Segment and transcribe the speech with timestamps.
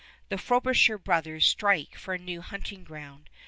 [0.29, 3.29] The Frobisher brothers strike for new hunting ground.